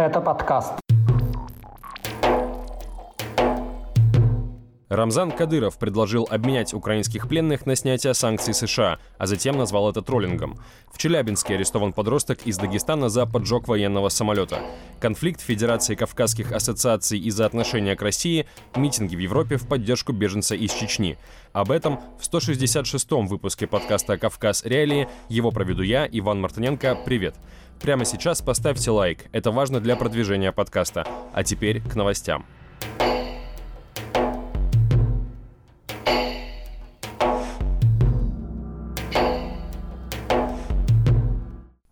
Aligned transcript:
Это 0.00 0.22
подкаст. 0.22 0.72
Рамзан 4.88 5.30
Кадыров 5.30 5.78
предложил 5.78 6.26
обменять 6.30 6.72
украинских 6.72 7.28
пленных 7.28 7.66
на 7.66 7.76
снятие 7.76 8.14
санкций 8.14 8.54
США, 8.54 8.98
а 9.18 9.26
затем 9.26 9.58
назвал 9.58 9.90
это 9.90 10.00
троллингом. 10.00 10.56
В 10.90 10.96
Челябинске 10.96 11.54
арестован 11.56 11.92
подросток 11.92 12.46
из 12.46 12.56
Дагестана 12.56 13.10
за 13.10 13.26
поджог 13.26 13.68
военного 13.68 14.08
самолета. 14.08 14.60
Конфликт 15.00 15.42
Федерации 15.42 15.96
Кавказских 15.96 16.52
ассоциаций 16.52 17.18
из-за 17.18 17.44
отношения 17.44 17.94
к 17.94 18.00
России, 18.00 18.46
митинги 18.74 19.16
в 19.16 19.20
Европе 19.20 19.58
в 19.58 19.68
поддержку 19.68 20.14
беженца 20.14 20.54
из 20.54 20.72
Чечни. 20.72 21.18
Об 21.52 21.70
этом 21.70 22.00
в 22.18 22.22
166-м 22.22 23.26
выпуске 23.26 23.66
подкаста 23.66 24.16
«Кавказ. 24.16 24.64
Реалии». 24.64 25.08
Его 25.28 25.50
проведу 25.50 25.82
я, 25.82 26.08
Иван 26.10 26.40
Мартыненко. 26.40 27.00
Привет! 27.04 27.36
Прямо 27.80 28.04
сейчас 28.04 28.42
поставьте 28.42 28.90
лайк, 28.90 29.24
это 29.32 29.50
важно 29.50 29.80
для 29.80 29.96
продвижения 29.96 30.52
подкаста. 30.52 31.06
А 31.32 31.42
теперь 31.42 31.80
к 31.80 31.94
новостям. 31.94 32.44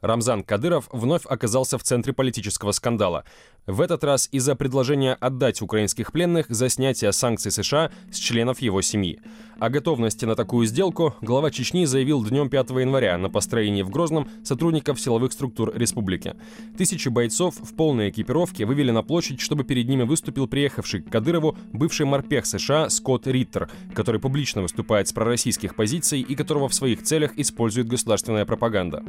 Рамзан 0.08 0.42
Кадыров 0.42 0.88
вновь 0.90 1.26
оказался 1.26 1.76
в 1.76 1.82
центре 1.82 2.14
политического 2.14 2.72
скандала. 2.72 3.24
В 3.66 3.82
этот 3.82 4.02
раз 4.02 4.30
из-за 4.32 4.56
предложения 4.56 5.12
отдать 5.12 5.60
украинских 5.60 6.12
пленных 6.12 6.46
за 6.48 6.70
снятие 6.70 7.12
санкций 7.12 7.52
США 7.52 7.90
с 8.10 8.16
членов 8.16 8.62
его 8.62 8.80
семьи. 8.80 9.20
О 9.60 9.68
готовности 9.68 10.24
на 10.24 10.34
такую 10.34 10.66
сделку 10.66 11.14
глава 11.20 11.50
Чечни 11.50 11.84
заявил 11.84 12.24
днем 12.24 12.48
5 12.48 12.70
января 12.70 13.18
на 13.18 13.28
построении 13.28 13.82
в 13.82 13.90
Грозном 13.90 14.30
сотрудников 14.44 14.98
силовых 14.98 15.32
структур 15.32 15.76
республики. 15.76 16.36
Тысячи 16.78 17.10
бойцов 17.10 17.56
в 17.56 17.74
полной 17.74 18.08
экипировке 18.08 18.64
вывели 18.64 18.90
на 18.90 19.02
площадь, 19.02 19.40
чтобы 19.40 19.64
перед 19.64 19.86
ними 19.88 20.04
выступил 20.04 20.46
приехавший 20.46 21.02
к 21.02 21.10
Кадырову 21.10 21.58
бывший 21.74 22.06
морпех 22.06 22.46
США 22.46 22.88
Скотт 22.88 23.26
Риттер, 23.26 23.68
который 23.94 24.22
публично 24.22 24.62
выступает 24.62 25.08
с 25.08 25.12
пророссийских 25.12 25.74
позиций 25.74 26.22
и 26.22 26.34
которого 26.34 26.70
в 26.70 26.74
своих 26.74 27.02
целях 27.02 27.36
использует 27.36 27.88
государственная 27.88 28.46
пропаганда. 28.46 29.04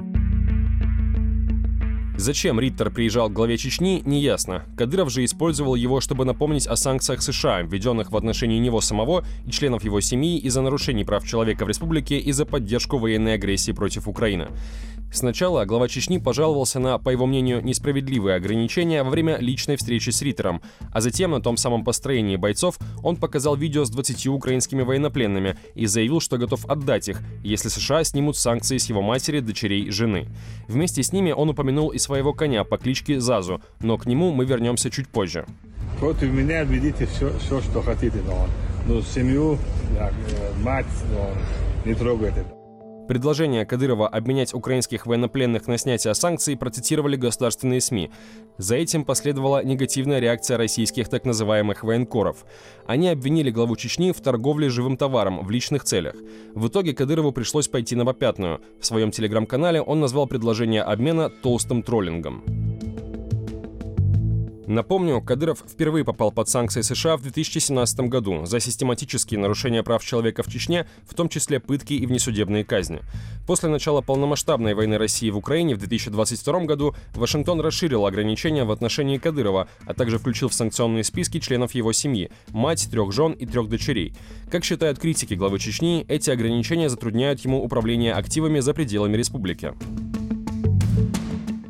Зачем 2.19 2.59
Риттер 2.59 2.91
приезжал 2.91 3.29
к 3.29 3.33
главе 3.33 3.57
Чечни, 3.57 4.01
неясно. 4.05 4.65
Кадыров 4.75 5.09
же 5.09 5.23
использовал 5.23 5.75
его, 5.75 6.01
чтобы 6.01 6.25
напомнить 6.25 6.67
о 6.67 6.75
санкциях 6.75 7.21
США, 7.21 7.61
введенных 7.61 8.11
в 8.11 8.17
отношении 8.17 8.59
него 8.59 8.81
самого 8.81 9.23
и 9.45 9.51
членов 9.51 9.85
его 9.85 10.01
семьи 10.01 10.37
из-за 10.37 10.61
нарушений 10.61 11.05
прав 11.05 11.25
человека 11.25 11.63
в 11.63 11.69
республике 11.69 12.17
и 12.17 12.33
за 12.33 12.45
поддержку 12.45 12.97
военной 12.97 13.35
агрессии 13.35 13.71
против 13.71 14.09
Украины. 14.09 14.49
Сначала 15.11 15.65
глава 15.65 15.87
Чечни 15.87 16.19
пожаловался 16.19 16.79
на, 16.79 16.99
по 16.99 17.09
его 17.09 17.25
мнению, 17.25 17.63
несправедливые 17.63 18.35
ограничения 18.35 19.01
во 19.01 19.09
время 19.09 19.37
личной 19.39 19.75
встречи 19.75 20.11
с 20.11 20.21
Риттером, 20.21 20.61
а 20.91 21.01
затем 21.01 21.31
на 21.31 21.41
том 21.41 21.57
самом 21.57 21.83
построении 21.83 22.35
бойцов 22.35 22.77
он 23.01 23.17
показал 23.17 23.55
видео 23.55 23.85
с 23.85 23.89
20 23.89 24.27
украинскими 24.27 24.83
военнопленными 24.83 25.57
и 25.73 25.87
заявил, 25.87 26.19
что 26.19 26.37
готов 26.37 26.63
отдать 26.65 27.09
их, 27.09 27.21
если 27.43 27.69
США 27.69 28.03
снимут 28.03 28.37
санкции 28.37 28.77
с 28.77 28.87
его 28.87 29.01
матери, 29.01 29.39
дочерей, 29.39 29.89
жены. 29.89 30.27
Вместе 30.67 31.01
с 31.01 31.11
ними 31.11 31.31
он 31.31 31.49
упомянул 31.49 31.89
и 31.89 31.97
своего 32.09 32.33
коня 32.33 32.63
по 32.63 32.79
кличке 32.79 33.19
Зазу, 33.19 33.61
но 33.81 33.99
к 33.99 34.07
нему 34.07 34.31
мы 34.31 34.43
вернемся 34.43 34.89
чуть 34.89 35.07
позже. 35.07 35.45
Против 35.99 36.33
меня 36.33 36.63
ведите 36.63 37.05
все, 37.05 37.31
все 37.37 37.61
что 37.61 37.83
хотите, 37.83 38.17
но, 38.25 38.47
но 38.87 39.01
семью, 39.01 39.59
э, 39.95 40.09
мать, 40.63 40.87
но 41.13 41.29
не 41.85 41.93
трогайте. 41.93 42.45
Предложение 43.09 43.65
Кадырова 43.65 44.07
обменять 44.07 44.53
украинских 44.53 45.07
военнопленных 45.07 45.65
на 45.67 45.79
снятие 45.79 46.13
санкций 46.13 46.55
процитировали 46.55 47.15
государственные 47.15 47.81
СМИ. 47.81 48.11
За 48.59 48.75
этим 48.75 49.03
последовала 49.03 49.63
негативная 49.63 50.19
реакция 50.19 50.57
российских 50.57 51.09
так 51.09 51.25
называемых 51.25 51.83
военкоров. 51.83 52.45
Они 52.85 53.09
обвинили 53.09 53.49
главу 53.49 53.75
Чечни 53.77 54.11
в 54.11 54.21
торговле 54.21 54.69
живым 54.69 54.95
товаром 54.95 55.43
в 55.43 55.49
личных 55.49 55.85
целях. 55.85 56.13
В 56.53 56.67
итоге 56.67 56.93
Кадырову 56.93 57.31
пришлось 57.31 57.67
пойти 57.67 57.95
на 57.95 58.05
попятную. 58.05 58.61
В 58.79 58.85
своем 58.85 59.09
телеграм-канале 59.09 59.81
он 59.81 59.99
назвал 59.99 60.27
предложение 60.27 60.83
обмена 60.83 61.31
толстым 61.31 61.81
троллингом. 61.81 62.68
Напомню, 64.69 65.19
Кадыров 65.19 65.63
впервые 65.67 66.05
попал 66.05 66.31
под 66.31 66.47
санкции 66.47 66.81
США 66.81 67.17
в 67.17 67.23
2017 67.23 68.01
году 68.01 68.45
за 68.45 68.59
систематические 68.59 69.39
нарушения 69.39 69.81
прав 69.81 70.05
человека 70.05 70.43
в 70.43 70.47
Чечне, 70.47 70.85
в 71.07 71.15
том 71.15 71.27
числе 71.27 71.59
пытки 71.59 71.93
и 71.93 72.05
внесудебные 72.05 72.63
казни. 72.63 73.01
После 73.47 73.67
начала 73.67 74.01
полномасштабной 74.01 74.75
войны 74.75 74.99
России 74.99 75.31
в 75.31 75.37
Украине 75.37 75.73
в 75.73 75.79
2022 75.79 76.65
году 76.65 76.93
Вашингтон 77.15 77.61
расширил 77.61 78.05
ограничения 78.05 78.63
в 78.63 78.69
отношении 78.69 79.17
Кадырова, 79.17 79.67
а 79.87 79.95
также 79.95 80.19
включил 80.19 80.49
в 80.49 80.53
санкционные 80.53 81.03
списки 81.03 81.39
членов 81.39 81.73
его 81.73 81.91
семьи– 81.91 82.29
мать, 82.49 82.89
трех 82.91 83.11
жен 83.11 83.31
и 83.31 83.47
трех 83.47 83.69
дочерей. 83.69 84.13
Как 84.51 84.63
считают 84.63 84.99
критики 84.99 85.33
главы 85.33 85.57
Чечни, 85.57 86.05
эти 86.07 86.29
ограничения 86.29 86.89
затрудняют 86.89 87.39
ему 87.39 87.63
управление 87.63 88.13
активами 88.13 88.59
за 88.59 88.75
пределами 88.75 89.17
республики. 89.17 89.73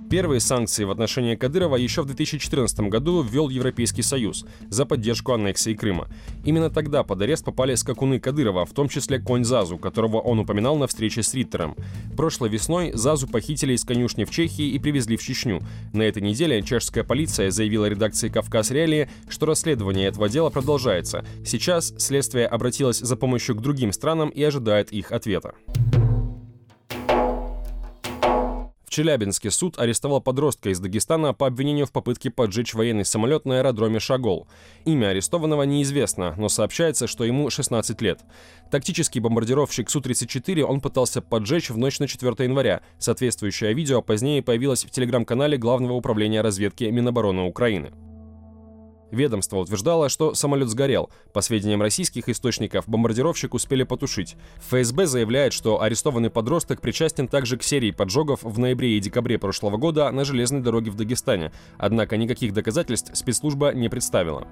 Первые 0.10 0.40
санкции 0.40 0.86
в 0.86 0.92
отношении 0.92 1.36
Кадырова 1.36 1.76
еще 1.76 2.02
в 2.02 2.08
2014 2.08 2.80
году 2.82 3.22
ввел 3.22 3.48
Европейский 3.50 4.02
Союз 4.02 4.44
за 4.70 4.88
поддержку 4.88 5.34
аннексии 5.34 5.76
Крыма. 5.76 6.08
Именно 6.44 6.72
тогда 6.72 7.04
под 7.04 7.22
арест 7.22 7.46
попали 7.46 7.76
скакуны 7.76 8.20
Кадырова, 8.20 8.66
в 8.66 8.74
том 8.74 8.90
числе 8.90 9.20
конь 9.20 9.44
Зазу, 9.44 9.78
которого 9.78 10.18
он 10.18 10.40
упоминал 10.40 10.78
на 10.78 10.88
встрече 10.88 11.22
с 11.22 11.36
Риттером. 11.36 11.76
Прошлой 12.18 12.50
весной 12.50 12.92
Зазу 12.96 13.28
похитили 13.28 13.74
из 13.74 13.86
конюшни 13.86 14.24
в 14.24 14.32
Чехии 14.32 14.70
и 14.70 14.80
привезли 14.80 15.16
в 15.16 15.22
Чечню. 15.22 15.62
На 15.94 16.02
этой 16.02 16.24
неделе 16.24 16.64
чешская 16.64 17.04
полиция 17.04 17.52
заявила 17.52 17.86
редакции 17.86 18.30
«Кавказ 18.30 18.72
Реалии», 18.72 19.10
что 19.30 19.46
расследование 19.46 20.08
этого 20.08 20.28
дела 20.28 20.50
продолжается. 20.50 21.24
Сейчас 21.46 21.94
следствие 22.00 22.48
обратилось 22.48 22.98
за 22.98 23.16
помощью 23.16 23.56
к 23.56 23.62
другим 23.62 23.94
странам 23.94 24.30
и 24.30 24.42
ожидает 24.42 24.92
их 24.92 25.12
ответа. 25.12 25.54
В 28.90 28.92
Челябинске 28.92 29.52
суд 29.52 29.78
арестовал 29.78 30.20
подростка 30.20 30.72
из 30.72 30.80
Дагестана 30.80 31.36
по 31.36 31.46
обвинению 31.46 31.86
в 31.86 31.92
попытке 31.92 32.32
поджечь 32.32 32.74
военный 32.74 33.06
самолет 33.06 33.46
на 33.46 33.60
аэродроме 33.60 34.00
Шагол. 34.00 34.48
Имя 34.84 35.10
арестованного 35.10 35.62
неизвестно, 35.62 36.34
но 36.40 36.50
сообщается, 36.50 37.06
что 37.06 37.24
ему 37.24 37.52
16 37.52 38.02
лет. 38.02 38.22
Тактический 38.72 39.22
бомбардировщик 39.22 39.92
Су-34 39.92 40.64
он 40.64 40.82
пытался 40.82 41.22
поджечь 41.22 41.70
в 41.70 41.78
ночь 41.78 42.00
на 42.00 42.08
4 42.08 42.34
января. 42.40 42.82
Соответствующее 42.98 43.76
видео 43.76 44.02
позднее 44.02 44.42
появилось 44.42 44.84
в 44.84 44.90
телеграм-канале 44.90 45.60
Главного 45.60 45.94
управления 45.94 46.42
разведки 46.42 46.86
Минобороны 46.86 47.44
Украины. 47.44 47.92
Ведомство 49.12 49.58
утверждало, 49.58 50.10
что 50.10 50.34
самолет 50.34 50.70
сгорел. 50.70 51.10
По 51.34 51.42
сведениям 51.42 51.82
российских 51.82 52.30
источников, 52.30 52.88
бомбардировщик 52.88 53.54
успели 53.54 53.84
потушить. 53.84 54.36
ФСБ 54.68 55.08
заявляет, 55.08 55.54
что 55.54 55.82
арестованный 55.82 56.30
подросток 56.30 56.82
причастен 56.82 57.28
также 57.28 57.58
к 57.58 57.64
серии 57.64 57.92
поджогов 57.92 58.44
в 58.44 58.60
ноябре 58.60 58.98
и 58.98 59.00
декабре 59.00 59.40
прошлого 59.40 59.78
года 59.78 60.12
на 60.12 60.26
железной 60.26 60.62
дороге 60.62 60.92
в 60.92 60.96
Дагестане. 60.96 61.52
Однако 61.78 62.18
никаких 62.18 62.54
доказательств 62.54 63.16
спецслужба 63.16 63.74
не 63.74 63.90
представила. 63.90 64.48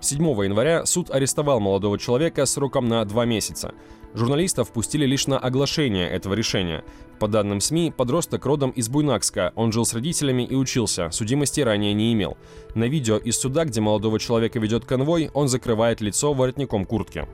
7 0.00 0.22
января 0.44 0.86
суд 0.86 1.10
арестовал 1.10 1.60
молодого 1.60 1.98
человека 1.98 2.46
сроком 2.46 2.88
на 2.88 3.04
два 3.04 3.26
месяца. 3.26 3.74
Журналистов 4.14 4.72
пустили 4.72 5.06
лишь 5.06 5.26
на 5.26 5.38
оглашение 5.38 6.08
этого 6.08 6.34
решения. 6.34 6.84
По 7.20 7.28
данным 7.28 7.60
СМИ, 7.60 7.92
подросток 7.96 8.44
родом 8.46 8.70
из 8.70 8.88
Буйнакска. 8.88 9.52
Он 9.54 9.72
жил 9.72 9.84
с 9.84 9.94
родителями 9.94 10.42
и 10.42 10.54
учился, 10.54 11.10
судимости 11.10 11.60
ранее 11.60 11.92
не 11.92 12.12
имел. 12.12 12.36
На 12.74 12.84
видео 12.84 13.18
из 13.18 13.38
суда, 13.38 13.64
где 13.64 13.80
молодого 13.80 14.18
человека 14.18 14.58
ведет 14.58 14.84
конвой, 14.84 15.30
он 15.34 15.48
закрывает 15.48 16.00
лицо 16.00 16.32
воротником 16.32 16.84
куртки. 16.84 17.28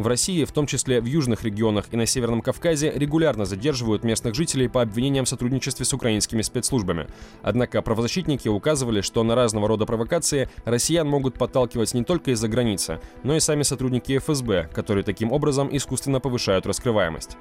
В 0.00 0.06
России, 0.06 0.44
в 0.44 0.52
том 0.52 0.66
числе 0.66 1.02
в 1.02 1.04
южных 1.04 1.44
регионах 1.44 1.88
и 1.90 1.96
на 1.96 2.06
Северном 2.06 2.40
Кавказе, 2.40 2.90
регулярно 2.90 3.44
задерживают 3.44 4.02
местных 4.02 4.34
жителей 4.34 4.66
по 4.66 4.80
обвинениям 4.80 5.26
в 5.26 5.28
сотрудничестве 5.28 5.84
с 5.84 5.92
украинскими 5.92 6.40
спецслужбами. 6.40 7.06
Однако 7.42 7.82
правозащитники 7.82 8.48
указывали, 8.48 9.02
что 9.02 9.22
на 9.24 9.34
разного 9.34 9.68
рода 9.68 9.84
провокации 9.84 10.48
россиян 10.64 11.06
могут 11.06 11.34
подталкивать 11.34 11.92
не 11.92 12.02
только 12.02 12.30
из-за 12.30 12.48
границы, 12.48 12.98
но 13.24 13.36
и 13.36 13.40
сами 13.40 13.62
сотрудники 13.62 14.16
ФСБ, 14.16 14.70
которые 14.72 15.04
таким 15.04 15.32
образом 15.32 15.68
искусственно 15.70 16.18
повышают 16.18 16.64
раскрываемость. 16.64 17.36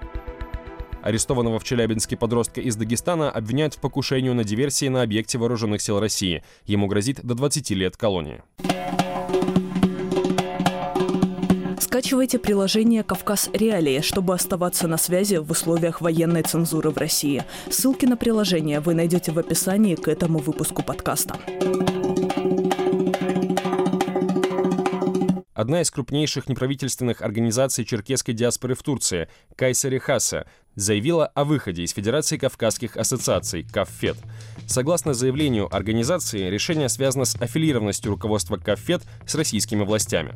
Арестованного 1.02 1.60
в 1.60 1.64
Челябинске 1.64 2.18
подростка 2.18 2.60
из 2.60 2.76
Дагестана 2.76 3.32
обвиняют 3.32 3.76
в 3.76 3.80
покушении 3.80 4.32
на 4.32 4.44
диверсии 4.44 4.90
на 4.90 5.02
объекте 5.02 5.38
вооруженных 5.38 5.82
сил 5.82 6.02
России. 6.02 6.44
Ему 6.66 6.88
грозит 6.88 7.24
до 7.24 7.36
20 7.36 7.70
лет 7.70 7.96
колонии. 7.96 8.42
Скачивайте 12.00 12.40
приложение 12.40 13.04
«Кавказ 13.04 13.50
Реалии», 13.52 14.00
чтобы 14.00 14.34
оставаться 14.34 14.88
на 14.88 14.98
связи 14.98 15.36
в 15.36 15.52
условиях 15.52 16.00
военной 16.00 16.44
цензуры 16.44 16.92
в 16.92 16.98
России. 16.98 17.44
Ссылки 17.70 18.06
на 18.06 18.16
приложение 18.16 18.80
вы 18.80 18.94
найдете 18.94 19.34
в 19.34 19.38
описании 19.38 19.96
к 19.96 20.08
этому 20.08 20.40
выпуску 20.40 20.82
подкаста. 20.82 21.36
одна 25.54 25.82
из 25.82 25.92
крупнейших 25.92 26.48
неправительственных 26.48 27.22
организаций 27.22 27.84
черкесской 27.84 28.34
диаспоры 28.34 28.76
в 28.76 28.82
Турции, 28.82 29.28
Кайсари 29.58 29.98
Хаса, 29.98 30.48
заявила 30.76 31.26
о 31.26 31.44
выходе 31.44 31.84
из 31.84 31.92
Федерации 31.92 32.38
Кавказских 32.38 32.96
ассоциаций, 32.96 33.64
КАФФЕД. 33.70 34.16
Согласно 34.68 35.14
заявлению 35.14 35.68
организации, 35.76 36.50
решение 36.50 36.88
связано 36.88 37.26
с 37.26 37.36
аффилированностью 37.36 38.10
руководства 38.10 38.56
КАФФЕД 38.56 39.04
с 39.28 39.36
российскими 39.36 39.84
властями. 39.84 40.32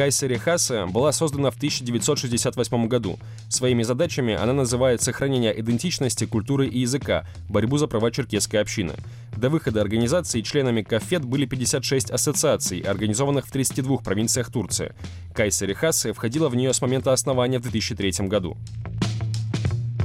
Кайсери 0.00 0.38
Хаса 0.38 0.86
была 0.86 1.12
создана 1.12 1.50
в 1.50 1.56
1968 1.56 2.88
году. 2.88 3.18
Своими 3.50 3.82
задачами 3.82 4.32
она 4.32 4.54
называет 4.54 5.02
сохранение 5.02 5.60
идентичности, 5.60 6.24
культуры 6.24 6.68
и 6.68 6.78
языка, 6.78 7.26
борьбу 7.50 7.76
за 7.76 7.86
права 7.86 8.10
черкесской 8.10 8.62
общины. 8.62 8.94
До 9.36 9.50
выхода 9.50 9.82
организации 9.82 10.40
членами 10.40 10.80
КАФЕД 10.80 11.26
были 11.26 11.44
56 11.44 12.12
ассоциаций, 12.12 12.80
организованных 12.80 13.46
в 13.46 13.50
32 13.50 13.98
провинциях 13.98 14.50
Турции. 14.50 14.94
Кайсери 15.34 15.74
Хасы 15.74 16.14
входила 16.14 16.48
в 16.48 16.56
нее 16.56 16.72
с 16.72 16.80
момента 16.80 17.12
основания 17.12 17.58
в 17.58 17.62
2003 17.62 18.26
году. 18.26 18.56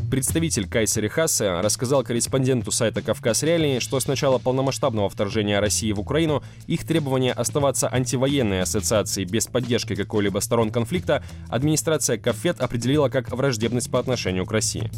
Представитель 0.10 0.68
Кайсери 0.68 1.08
Хассе 1.08 1.60
рассказал 1.62 2.04
корреспонденту 2.04 2.72
сайта 2.72 3.02
«Кавказ 3.02 3.44
Реалии», 3.44 3.80
что 3.80 4.00
с 4.00 4.08
начала 4.08 4.38
полномасштабного 4.38 5.10
вторжения 5.10 5.60
России 5.60 5.92
в 5.92 6.00
Украину 6.00 6.44
их 6.68 6.86
требование 6.86 7.34
оставаться 7.34 7.92
антивоенной 7.92 8.62
ассоциацией 8.62 9.28
без 9.28 9.48
поддержки 9.48 9.96
какой-либо 9.96 10.40
сторон 10.40 10.72
конфликта 10.72 11.24
администрация 11.50 12.18
Кафет 12.18 12.62
определила 12.62 13.10
как 13.10 13.32
враждебность 13.32 13.92
по 13.92 14.00
отношению 14.00 14.46
к 14.46 14.52
России. 14.52 14.92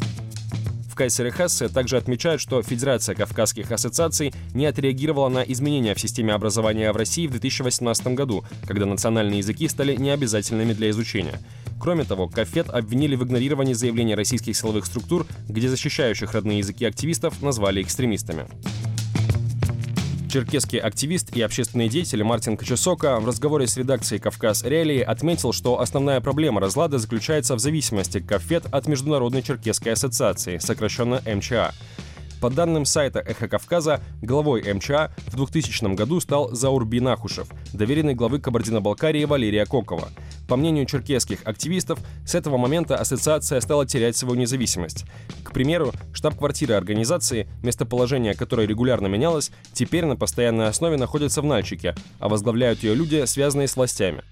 Кайсер 0.98 1.26
и 1.26 1.30
Хессе 1.30 1.68
также 1.68 1.96
отмечают, 1.96 2.40
что 2.40 2.60
Федерация 2.60 3.14
Кавказских 3.14 3.70
ассоциаций 3.70 4.34
не 4.52 4.66
отреагировала 4.66 5.28
на 5.28 5.42
изменения 5.42 5.94
в 5.94 6.00
системе 6.00 6.34
образования 6.34 6.90
в 6.90 6.96
России 6.96 7.28
в 7.28 7.30
2018 7.30 8.08
году, 8.08 8.44
когда 8.66 8.84
национальные 8.84 9.38
языки 9.38 9.68
стали 9.68 9.94
необязательными 9.94 10.72
для 10.72 10.90
изучения. 10.90 11.38
Кроме 11.80 12.04
того, 12.04 12.28
Кафет 12.28 12.68
обвинили 12.70 13.14
в 13.16 13.24
игнорировании 13.24 13.72
заявлений 13.72 14.14
российских 14.14 14.56
силовых 14.56 14.86
структур, 14.86 15.26
где 15.48 15.68
защищающих 15.68 16.32
родные 16.32 16.58
языки 16.58 16.84
активистов 16.84 17.40
назвали 17.42 17.82
экстремистами. 17.82 18.46
Черкесский 20.30 20.78
активист 20.78 21.34
и 21.34 21.40
общественный 21.40 21.88
деятель 21.88 22.22
Мартин 22.22 22.58
Кочесока 22.58 23.18
в 23.18 23.26
разговоре 23.26 23.66
с 23.66 23.78
редакцией 23.78 24.20
«Кавказ 24.20 24.62
Реалии» 24.62 25.00
отметил, 25.00 25.54
что 25.54 25.80
основная 25.80 26.20
проблема 26.20 26.60
разлада 26.60 26.98
заключается 26.98 27.54
в 27.54 27.60
зависимости 27.60 28.20
Кафет 28.20 28.66
от 28.70 28.88
Международной 28.88 29.42
Черкесской 29.42 29.92
ассоциации, 29.92 30.58
сокращенно 30.58 31.22
МЧА. 31.24 31.72
По 32.42 32.50
данным 32.50 32.84
сайта 32.84 33.20
«Эхо 33.20 33.48
Кавказа», 33.48 34.00
главой 34.20 34.62
МЧА 34.72 35.12
в 35.28 35.36
2000 35.36 35.94
году 35.94 36.20
стал 36.20 36.54
Заурби 36.54 37.00
Нахушев, 37.00 37.48
доверенный 37.72 38.14
главы 38.14 38.38
Кабардино-Балкарии 38.38 39.24
Валерия 39.24 39.64
Кокова. 39.64 40.10
По 40.48 40.56
мнению 40.56 40.86
черкесских 40.86 41.40
активистов, 41.44 42.00
с 42.26 42.34
этого 42.34 42.56
момента 42.56 42.96
ассоциация 42.96 43.60
стала 43.60 43.86
терять 43.86 44.16
свою 44.16 44.34
независимость. 44.34 45.04
К 45.44 45.52
примеру, 45.52 45.92
штаб-квартира 46.12 46.76
организации, 46.76 47.46
местоположение 47.62 48.34
которой 48.34 48.66
регулярно 48.66 49.06
менялось, 49.06 49.52
теперь 49.72 50.06
на 50.06 50.16
постоянной 50.16 50.68
основе 50.68 50.96
находится 50.96 51.42
в 51.42 51.44
Нальчике, 51.44 51.94
а 52.18 52.28
возглавляют 52.28 52.82
ее 52.82 52.94
люди, 52.94 53.24
связанные 53.26 53.68
с 53.68 53.76
властями. 53.76 54.22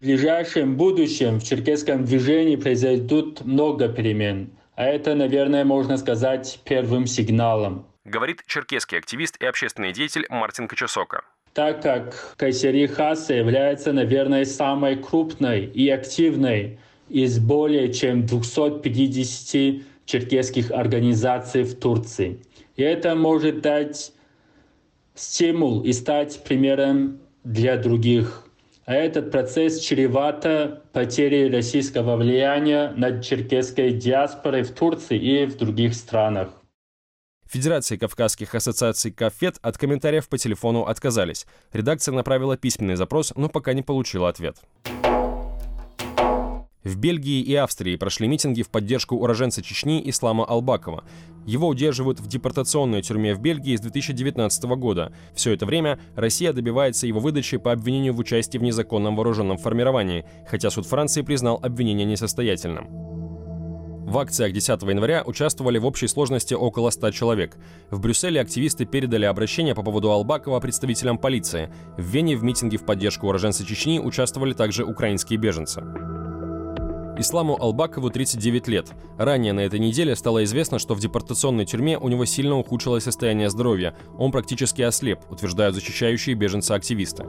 В 0.00 0.04
ближайшем 0.04 0.76
будущем 0.76 1.40
в 1.40 1.44
черкесском 1.44 2.04
движении 2.04 2.54
произойдут 2.54 3.44
много 3.44 3.88
перемен– 3.88 4.50
а 4.76 4.86
это, 4.86 5.14
наверное, 5.14 5.64
можно 5.64 5.96
сказать 5.96 6.60
первым 6.64 7.06
сигналом. 7.06 7.86
Говорит 8.04 8.42
черкесский 8.46 8.98
активист 8.98 9.36
и 9.40 9.46
общественный 9.46 9.92
деятель 9.92 10.26
Мартин 10.28 10.68
Кочесока. 10.68 11.22
Так 11.54 11.82
как 11.82 12.34
Кайсери 12.36 12.86
Хаса 12.86 13.34
является, 13.34 13.92
наверное, 13.92 14.44
самой 14.44 14.96
крупной 14.96 15.64
и 15.64 15.88
активной 15.88 16.78
из 17.08 17.38
более 17.38 17.92
чем 17.92 18.26
250 18.26 19.82
черкесских 20.04 20.70
организаций 20.70 21.62
в 21.62 21.78
Турции. 21.78 22.40
И 22.76 22.82
это 22.82 23.14
может 23.14 23.60
дать 23.62 24.12
стимул 25.14 25.82
и 25.82 25.92
стать 25.92 26.42
примером 26.44 27.20
для 27.44 27.76
других 27.76 28.44
а 28.86 28.94
этот 28.94 29.30
процесс 29.30 29.80
чревато 29.80 30.82
потерей 30.92 31.50
российского 31.50 32.16
влияния 32.16 32.92
над 32.96 33.24
черкесской 33.24 33.92
диаспорой 33.92 34.62
в 34.62 34.72
Турции 34.72 35.18
и 35.18 35.46
в 35.46 35.56
других 35.56 35.94
странах. 35.94 36.50
Федерации 37.48 37.96
Кавказских 37.96 38.54
ассоциаций 38.54 39.12
«Кафет» 39.12 39.58
от 39.62 39.78
комментариев 39.78 40.28
по 40.28 40.38
телефону 40.38 40.82
отказались. 40.82 41.46
Редакция 41.72 42.12
направила 42.12 42.56
письменный 42.56 42.96
запрос, 42.96 43.32
но 43.36 43.48
пока 43.48 43.72
не 43.72 43.82
получила 43.82 44.28
ответ. 44.28 44.56
В 46.84 46.96
Бельгии 46.96 47.40
и 47.40 47.54
Австрии 47.54 47.96
прошли 47.96 48.28
митинги 48.28 48.62
в 48.62 48.68
поддержку 48.68 49.16
уроженца 49.16 49.62
Чечни 49.62 50.02
Ислама 50.10 50.44
Албакова. 50.44 51.04
Его 51.46 51.68
удерживают 51.68 52.20
в 52.20 52.26
депортационной 52.26 53.00
тюрьме 53.00 53.34
в 53.34 53.40
Бельгии 53.40 53.74
с 53.74 53.80
2019 53.80 54.64
года. 54.76 55.10
Все 55.34 55.52
это 55.52 55.64
время 55.64 55.98
Россия 56.14 56.52
добивается 56.52 57.06
его 57.06 57.20
выдачи 57.20 57.56
по 57.56 57.72
обвинению 57.72 58.12
в 58.12 58.18
участии 58.18 58.58
в 58.58 58.62
незаконном 58.62 59.16
вооруженном 59.16 59.56
формировании, 59.56 60.26
хотя 60.46 60.68
суд 60.68 60.86
Франции 60.86 61.22
признал 61.22 61.58
обвинение 61.62 62.04
несостоятельным. 62.04 63.13
В 64.06 64.18
акциях 64.18 64.52
10 64.52 64.82
января 64.82 65.22
участвовали 65.24 65.78
в 65.78 65.86
общей 65.86 66.08
сложности 66.08 66.52
около 66.52 66.90
100 66.90 67.10
человек. 67.10 67.56
В 67.90 68.00
Брюсселе 68.00 68.40
активисты 68.40 68.84
передали 68.84 69.24
обращение 69.24 69.74
по 69.74 69.82
поводу 69.82 70.10
Албакова 70.10 70.60
представителям 70.60 71.16
полиции. 71.16 71.72
В 71.96 72.02
Вене 72.02 72.36
в 72.36 72.44
митинге 72.44 72.76
в 72.76 72.84
поддержку 72.84 73.28
уроженца 73.28 73.64
Чечни 73.64 73.98
участвовали 73.98 74.52
также 74.52 74.84
украинские 74.84 75.38
беженцы. 75.38 75.82
Исламу 77.16 77.56
Албакову 77.58 78.10
39 78.10 78.68
лет. 78.68 78.92
Ранее 79.18 79.54
на 79.54 79.60
этой 79.60 79.78
неделе 79.78 80.14
стало 80.16 80.44
известно, 80.44 80.78
что 80.78 80.94
в 80.94 81.00
депортационной 81.00 81.64
тюрьме 81.64 81.98
у 81.98 82.08
него 82.08 82.26
сильно 82.26 82.58
ухудшилось 82.58 83.04
состояние 83.04 83.48
здоровья. 83.48 83.96
Он 84.18 84.32
практически 84.32 84.82
ослеп, 84.82 85.20
утверждают 85.30 85.74
защищающие 85.74 86.34
беженца 86.34 86.74
активисты. 86.74 87.24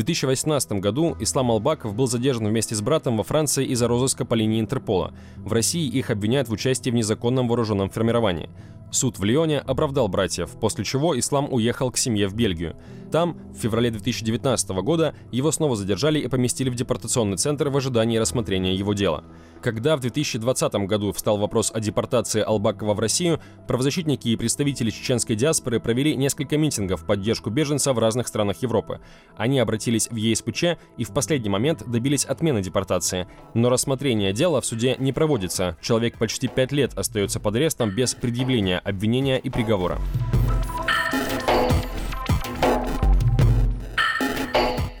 В 0.00 0.02
2018 0.02 0.72
году 0.80 1.14
Ислам 1.20 1.50
Албаков 1.50 1.94
был 1.94 2.06
задержан 2.06 2.48
вместе 2.48 2.74
с 2.74 2.80
братом 2.80 3.18
во 3.18 3.22
Франции 3.22 3.66
из-за 3.66 3.86
розыска 3.86 4.24
по 4.24 4.32
линии 4.32 4.58
Интерпола. 4.58 5.12
В 5.36 5.52
России 5.52 5.86
их 5.86 6.08
обвиняют 6.08 6.48
в 6.48 6.52
участии 6.52 6.88
в 6.88 6.94
незаконном 6.94 7.48
вооруженном 7.48 7.90
формировании. 7.90 8.48
Суд 8.90 9.18
в 9.18 9.24
Лионе 9.24 9.58
оправдал 9.58 10.08
братьев, 10.08 10.50
после 10.60 10.84
чего 10.84 11.18
Ислам 11.18 11.52
уехал 11.52 11.90
к 11.90 11.96
семье 11.96 12.28
в 12.28 12.34
Бельгию. 12.34 12.76
Там, 13.12 13.36
в 13.52 13.58
феврале 13.58 13.90
2019 13.90 14.70
года, 14.82 15.14
его 15.32 15.50
снова 15.50 15.76
задержали 15.76 16.20
и 16.20 16.28
поместили 16.28 16.70
в 16.70 16.74
депортационный 16.74 17.36
центр 17.36 17.68
в 17.68 17.76
ожидании 17.76 18.18
рассмотрения 18.18 18.74
его 18.74 18.94
дела. 18.94 19.24
Когда 19.62 19.96
в 19.96 20.00
2020 20.00 20.72
году 20.86 21.12
встал 21.12 21.36
вопрос 21.36 21.70
о 21.74 21.80
депортации 21.80 22.40
Албакова 22.40 22.94
в 22.94 23.00
Россию, 23.00 23.40
правозащитники 23.68 24.28
и 24.28 24.36
представители 24.36 24.90
чеченской 24.90 25.36
диаспоры 25.36 25.80
провели 25.80 26.16
несколько 26.16 26.56
митингов 26.56 27.02
в 27.02 27.04
поддержку 27.04 27.50
беженца 27.50 27.92
в 27.92 27.98
разных 27.98 28.26
странах 28.28 28.62
Европы. 28.62 29.00
Они 29.36 29.58
обратились 29.58 30.08
в 30.10 30.16
ЕСПЧ 30.16 30.64
и 30.96 31.04
в 31.04 31.12
последний 31.12 31.50
момент 31.50 31.82
добились 31.86 32.24
отмены 32.24 32.62
депортации. 32.62 33.26
Но 33.52 33.68
рассмотрение 33.68 34.32
дела 34.32 34.60
в 34.60 34.66
суде 34.66 34.96
не 34.98 35.12
проводится. 35.12 35.76
Человек 35.82 36.16
почти 36.16 36.48
пять 36.48 36.72
лет 36.72 36.96
остается 36.96 37.38
под 37.38 37.56
арестом 37.56 37.90
без 37.90 38.14
предъявления 38.14 38.79
обвинения 38.84 39.38
и 39.38 39.50
приговора. 39.50 39.98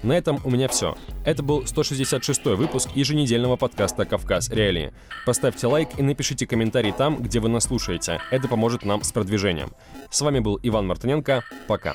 На 0.02 0.14
этом 0.14 0.40
у 0.44 0.50
меня 0.50 0.66
все. 0.68 0.96
Это 1.24 1.42
был 1.42 1.62
166-й 1.62 2.56
выпуск 2.56 2.90
еженедельного 2.94 3.56
подкаста 3.56 4.06
«Кавказ 4.06 4.48
Реалии». 4.48 4.92
Поставьте 5.26 5.66
лайк 5.66 5.90
и 5.98 6.02
напишите 6.02 6.46
комментарий 6.46 6.92
там, 6.92 7.22
где 7.22 7.38
вы 7.38 7.48
нас 7.50 7.64
слушаете. 7.64 8.20
Это 8.30 8.48
поможет 8.48 8.84
нам 8.84 9.02
с 9.02 9.12
продвижением. 9.12 9.70
С 10.10 10.20
вами 10.22 10.40
был 10.40 10.58
Иван 10.62 10.86
Мартыненко. 10.86 11.44
Пока. 11.68 11.94